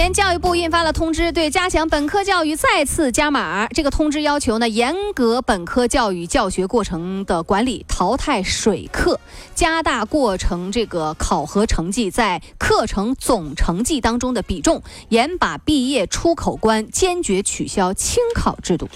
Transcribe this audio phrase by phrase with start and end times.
[0.00, 3.68] 前，教育部印发了通知，对加强本科教育再次加码。
[3.68, 9.20] 这个通知要求呢，严格本科教育教学过程的管理，淘汰水课，
[9.54, 18.88] 加大过程这个考核成绩在课程总成绩当中的比重，严把毕业出口关，坚决取消清考制度。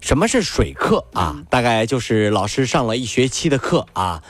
[0.00, 1.42] 什么是水课啊？
[1.48, 4.22] 大概就是老师上了一学期的课啊。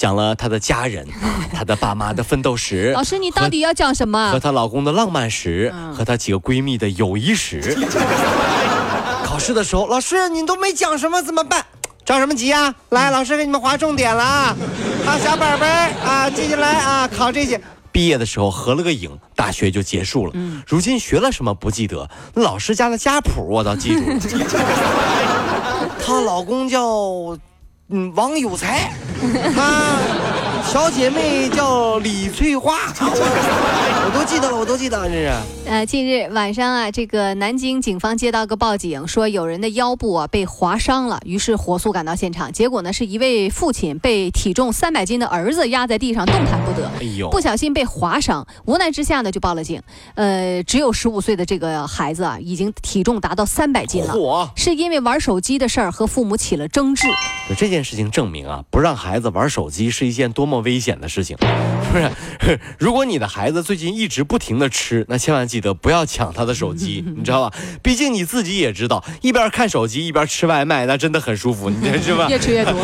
[0.00, 1.06] 讲了她的家人，
[1.52, 2.92] 她的爸妈的奋斗史。
[2.96, 4.32] 老师，你到底要讲什么？
[4.32, 7.60] 和她老公的浪漫史，和她几个闺蜜的友谊史。
[9.22, 11.62] 考试的时候，老师你都没讲什么，怎么办？
[12.06, 12.74] 着什么急啊？
[12.88, 14.56] 来，老师给你们划重点了啊！
[15.04, 15.68] 好，小本本
[16.02, 17.60] 啊，记下来啊，考这些。
[17.92, 20.32] 毕业的时候合了个影，大学就结束了。
[20.34, 24.18] 嗯，如今学了什么不记得，老师家的家谱我倒记住了。
[26.02, 27.36] 她老公叫。
[27.92, 28.90] 嗯，王有才，
[29.56, 29.98] 啊
[30.64, 35.32] 小姐妹叫李翠花， 我都记得了，我都记得了，这是。
[35.66, 42.52] 呃，近日晚上啊，这个南京警方接到个报警，说有人的腰部啊被划伤了，于是火速赶到现场。
[42.52, 49.80] 结果呢，是一位父亲被体重三百斤的儿子压在地上动弹不得，哎呦，不小心被划伤，无奈之下呢就报了警。
[50.14, 57.08] 呃，只有十五岁的这个孩子啊，已经体重达到三百斤了，是因为玩手机的事儿和父母起了争执。
[57.56, 61.34] 这件事情证明啊，不让孩子玩手机是一件多么危险的事情。
[61.90, 62.10] 不是，
[62.78, 67.56] 如果你的孩子最近一直不停的吃，那千万记得不要抢他的手机， 你知道吧？
[67.82, 72.28] 毕竟你自己也知道，一边看手机一边吃外卖，那真的很舒服，你知道吧？
[72.28, 72.74] 越吃越多。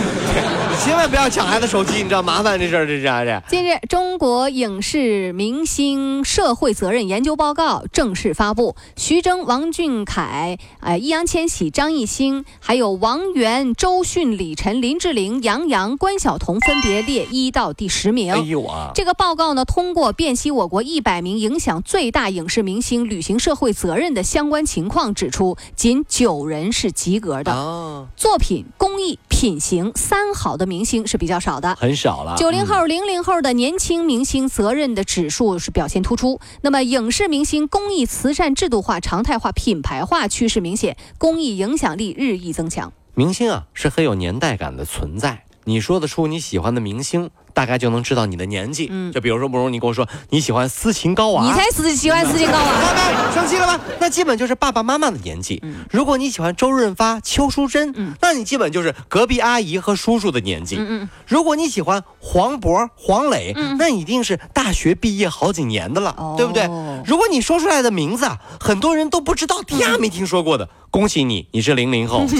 [0.84, 3.42] 千万不要抢孩子手机，你知道麻烦这事儿，这是啥这。
[3.48, 18.34] 近日，中国影视明星社会责任研究报告正式发布，徐峥、王俊凯、呃易烊千玺、张艺兴，还有王源、周迅、李晨、林志玲、杨洋、关晓彤分别列一到第十名。
[18.34, 18.90] 哎呦啊！
[18.94, 27.54] 这个报告呢，通过辨析我国一百名影响最大影视明星履行社会责任的相关情况，指出仅九人是及格的。
[27.54, 28.08] 哦。
[28.14, 30.66] 作品、工艺、品行三好的。
[30.66, 32.34] 明星是比较少的，很少了。
[32.36, 36.40] 九零后、零零后的年轻明星责任的指数是表现突出。
[36.62, 42.92] 那么，影视明星公益慈善制度化、常态化、品牌化趋势明显，公益影响力日益增强。
[43.14, 45.45] 明星啊，是很有年代感的存在。
[45.66, 47.30] 你说得出你喜欢的明星？
[47.52, 53.80] 大概就能知道你的年纪，嗯，就比如说，慕容你跟我说你喜欢斯琴高娃，你才喜喜欢斯琴高娃，生气了吧？
[53.98, 55.62] 那基本就是爸爸妈妈的年纪。
[55.90, 60.76] 如果你喜欢周润发、邱淑贞，嗯，那你基本就是隔壁阿姨和叔叔的年纪。
[60.76, 61.08] 嗯嗯。
[61.26, 66.68] 如果你喜欢黄渤、黄磊，那一定是大学毕业好几年的了，对不对？
[67.06, 72.26] 如果你说出来的名字啊，很多人都不知道，听没听说过的，恭喜你，你是零零后。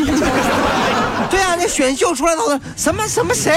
[1.31, 3.53] 对啊，那选秀出来的什么什么谁？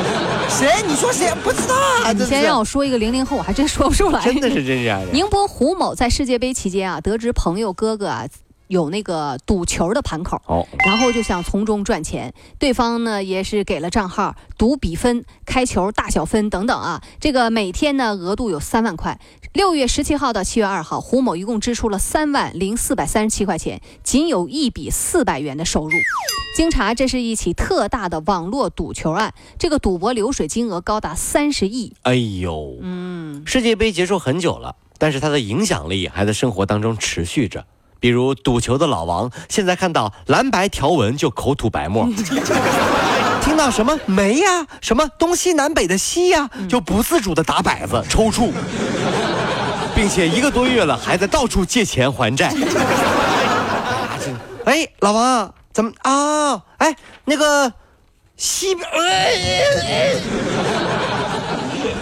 [0.48, 0.82] 谁？
[0.86, 1.32] 你说谁？
[1.42, 1.74] 不知道
[2.04, 2.12] 啊！
[2.12, 4.20] 你先让我说一个零零后，我还真说不出来。
[4.22, 4.98] 真的是真是。
[5.12, 8.26] 宁波胡某在世界杯期间啊，得知朋友哥哥啊。
[8.68, 10.40] 有那个赌球的盘口，
[10.86, 12.32] 然后就想从中赚钱。
[12.58, 17.02] 对方呢也是给了账号，赌比分、开球大小分等等啊。
[17.20, 19.20] 这个每天呢额度有三万块。
[19.54, 25.92] 六月十七号到七月二号，胡某一共支出了三万零四百三十七块钱，仅有一笔四百元的收入。
[26.54, 31.94] 经查，这是一起特大的网络赌球案，这个赌博流水金额高达三十亿。
[32.02, 37.64] 哎呦，嗯，世界杯结束很久了，但是它的影响力还在生活当中持续着。
[38.00, 42.06] 比如赌球的老王，现在看到蓝白条纹就口吐白沫；
[43.42, 48.50] 听到什么煤呀、什么东西南北的西呀，就不自主的打摆子、抽搐，
[49.94, 52.52] 并且一个多月了，还在到处借钱还债。
[54.64, 56.62] 哎，老王，怎么啊？
[56.76, 56.94] 哎，
[57.24, 57.72] 那个
[58.36, 58.88] 西边，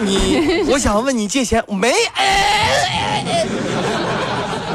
[0.00, 1.92] 你，我想问你借钱没？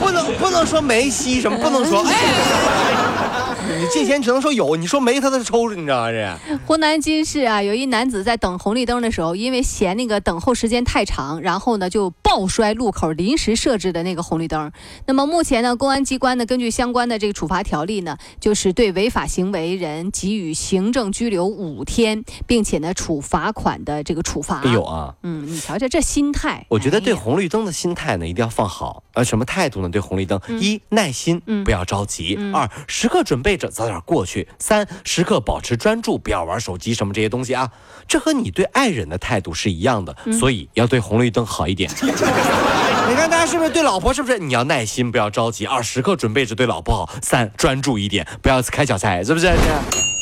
[0.01, 2.03] 不能不能说梅西什么，不能说。
[3.79, 6.11] 你借钱只能说有，你说没他都抽着，你知道吗？
[6.11, 14.71] 这湖南金市啊，有一男子在等红绿灯的时候，因为嫌那个等候时间太长，然后呢就暴摔路口临时设置的那个红绿灯。
[15.05, 24.61] 那么目前呢，公安机关呢根据相关的这个处罚条例呢，就是对违法行为人给予行政拘留五天，并且呢处罚款的这个处罚。
[24.61, 26.65] 哎呦啊，嗯，你瞧瞧这心态。
[26.69, 29.03] 我觉得对红绿灯的心态呢一定要放好。
[29.13, 29.89] 呃，什么态度呢？
[29.89, 33.69] 对红绿灯，一耐心，不要着急；二时刻准备着。
[33.69, 34.49] 早点过去。
[34.59, 37.71] 三，时刻保持专注，不要玩手机什么这些东西啊。
[38.07, 41.89] 这和你对爱人的态度是一样的，所以要对红绿灯好一点。
[42.01, 44.39] 你看大家是不是对老婆是不是？
[44.39, 47.09] 你要耐心，不要着急二，时刻准备着对老婆好。
[47.21, 49.51] 三，专注一点，不要开小差，是不是？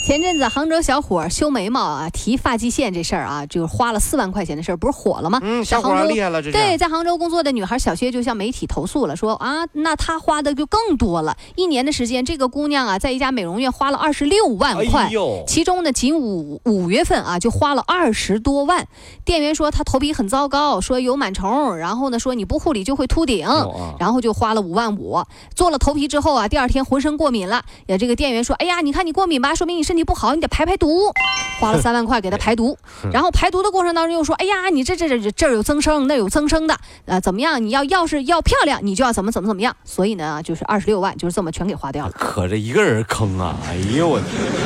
[0.09, 5.39] 前阵子杭州小伙修眉毛啊，提发际线这事儿啊，就是花了四万块钱的事儿，不是火了吗？
[5.43, 11.37] 嗯，小伙厉害了，这对，在杭州工作的女孩小薛就向媒体投诉了，说啊，那她花的就更多了。
[11.55, 15.11] 一年的时间，这个姑娘啊，在一家美容院花了二十六万块，
[15.45, 18.87] 其中呢，仅五五月份啊，就花了二十多万。
[19.23, 23.47] 店员说她头皮很糟糕，说有螨虫，然后呢，说你不护理就会秃顶，
[23.99, 25.21] 然后就花了五万五。
[25.53, 29.98] 做了头皮之后啊，第二天浑身过敏了，也这个店员说，哎呀，你看你过敏吧，说明你身体。
[30.03, 31.11] 不好，你得排排毒，
[31.59, 32.77] 花了三万块给他排毒，
[33.11, 37.63] 然后排毒的过程当中又说，哎呀，你这这这这儿有增生，那有增生的，呃，怎么样？
[37.63, 39.75] 你要要是要漂亮，你就要怎么怎么怎么样。
[39.83, 42.11] 所以呢，就是二十六万就是这么全给花掉了。
[42.11, 43.55] 可这一个人坑啊！
[43.67, 44.19] 哎呦我，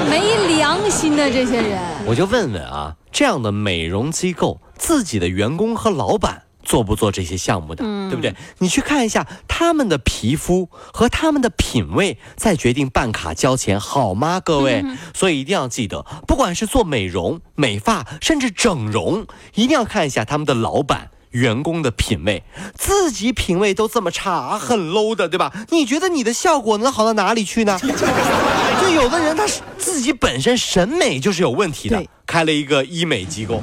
[0.10, 1.80] 没良心的这些人。
[2.06, 6.44] 我就问问啊，这样的美容机构，自己的员工和老板。
[6.74, 8.34] 做不做这些项目的，对不对？
[8.58, 14.40] 你去看一下他们的皮肤和他们的品味，再决定办卡交钱，好吗？
[14.40, 14.84] 各位，
[15.14, 22.44] 所以一定要记得，不管是做美容、美发，甚至整容，一定要看一下他们的老板、员工的品味。
[22.76, 25.54] 自己品味都这么差，很 low 的，对吧？
[25.70, 27.78] 你觉得你的效果能好到哪里去呢？
[28.82, 33.62] 就有的人他是自己本身审美就是有问题的，开了一个医美机构。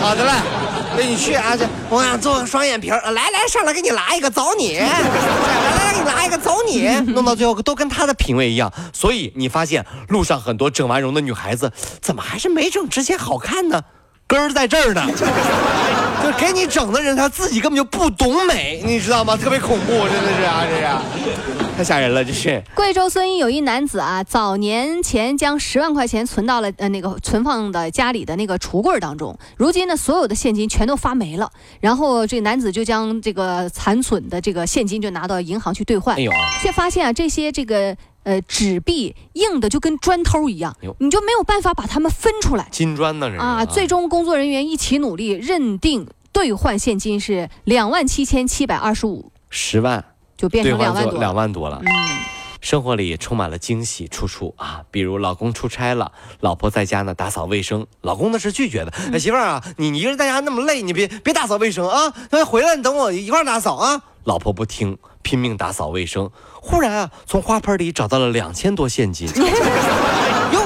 [0.00, 0.30] 好的嘞。
[1.04, 1.56] 你去啊！
[1.56, 4.76] 这我想做个双眼皮儿，来来，上来给你拉一个，走你！
[4.78, 6.88] 来来来，给你拉一个，走你！
[7.12, 13.82] 弄到最后都跟他的品味一样，所以你发现路上很多整完容的女孩子，怎么还是没整之前好看呢？
[14.28, 15.02] 根儿在这儿呢，
[16.26, 19.36] 就给你整的人他自己根本就不懂美，你知道吗？
[19.36, 21.36] 特别恐怖，真的是啊，这是
[21.76, 22.60] 太吓人了，这是。
[22.74, 37.96] 贵州遵义有一男子啊，早年前将十万块钱存到了呃那个存放的家里的那个橱柜当中，如今呢所有的现金全都发霉了，然后这男子就将这个残存的这个现金就拿到银行去兑换，哎呦，却发现啊这些这个。
[38.26, 42.66] 呃，纸币硬的就跟砖头一样，你就没有办法把它们分出来。
[42.72, 43.28] 金砖呢？
[43.38, 50.04] 啊，最终工作人员一起努力，认定兑换现金是两万七千七百二十五，十万
[50.36, 51.80] 就变成两万多，两万多了。
[51.86, 51.92] 嗯，
[52.60, 58.92] 生活里充满了惊喜处处啊，比如老公出差了，老婆在家呢打扫卫生，老公呢是拒绝的。
[59.12, 64.02] 哎，媳妇儿啊，你一个人在家那么累，你别别打扫卫生啊，那回来你等我一块打扫啊。
[64.26, 66.28] 老婆不听，拼命打扫卫生。
[66.60, 69.28] 忽然啊，从花盆里找到了两千多现金。
[70.52, 70.60] 哟，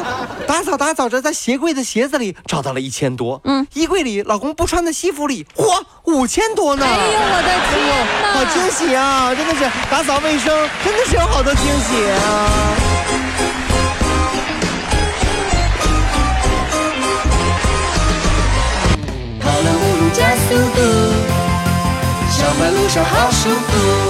[0.46, 3.38] 打扫打扫着，在鞋柜的鞋子里找到了一千多。
[3.44, 6.86] 嗯，衣柜里老公不穿的西服里，嚯，五千多呢！
[6.86, 7.76] 哎呦，我的天
[8.32, 9.34] 好惊喜啊！
[9.34, 12.18] 真的是打扫卫生，真的是有好多惊喜啊！
[19.38, 20.80] 跑了五路加速度，
[22.40, 24.09] 上班路上好舒服。